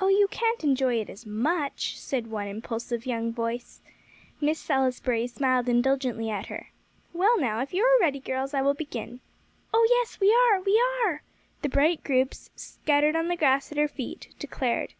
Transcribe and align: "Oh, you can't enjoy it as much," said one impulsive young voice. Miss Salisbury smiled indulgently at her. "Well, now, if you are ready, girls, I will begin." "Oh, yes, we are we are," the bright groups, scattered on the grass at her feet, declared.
"Oh, 0.00 0.08
you 0.08 0.26
can't 0.26 0.64
enjoy 0.64 1.00
it 1.00 1.08
as 1.08 1.24
much," 1.24 1.96
said 2.00 2.26
one 2.26 2.48
impulsive 2.48 3.06
young 3.06 3.32
voice. 3.32 3.80
Miss 4.40 4.58
Salisbury 4.58 5.28
smiled 5.28 5.68
indulgently 5.68 6.28
at 6.30 6.46
her. 6.46 6.72
"Well, 7.12 7.38
now, 7.38 7.60
if 7.62 7.72
you 7.72 7.84
are 7.84 8.00
ready, 8.00 8.18
girls, 8.18 8.54
I 8.54 8.62
will 8.62 8.74
begin." 8.74 9.20
"Oh, 9.72 9.86
yes, 9.88 10.18
we 10.18 10.34
are 10.50 10.60
we 10.62 10.82
are," 11.04 11.22
the 11.62 11.68
bright 11.68 12.02
groups, 12.02 12.50
scattered 12.56 13.14
on 13.14 13.28
the 13.28 13.36
grass 13.36 13.70
at 13.70 13.78
her 13.78 13.86
feet, 13.86 14.34
declared. 14.36 14.94